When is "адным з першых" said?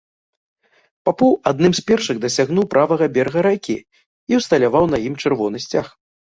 1.51-2.15